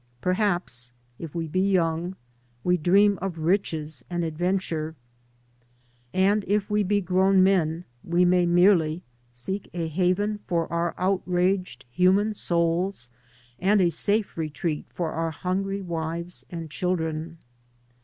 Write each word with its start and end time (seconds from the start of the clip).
Perhaps, 0.19 0.91
if 1.19 1.35
we 1.35 1.47
be 1.47 1.59
young, 1.59 2.15
we 2.63 2.75
dream 2.75 3.19
of 3.21 3.37
riches 3.37 4.03
and 4.09 4.23
adventure, 4.23 4.95
and 6.11 6.43
if 6.47 6.71
we 6.71 6.81
be 6.81 7.01
grown 7.01 7.43
men 7.43 7.85
we 8.03 8.25
may 8.25 8.47
merely 8.47 9.03
seek 9.31 9.69
a 9.75 9.87
haven 9.87 10.39
for 10.47 10.67
oiur 10.69 10.95
outraged 10.97 11.85
human 11.91 12.33
souls 12.33 13.11
and 13.59 13.79
a 13.79 13.91
safe 13.91 14.35
retreat 14.37 14.87
for 14.89 15.11
our 15.11 15.29
hungry 15.29 15.81
wives 15.83 16.47
and 16.49 16.71
children. 16.71 17.37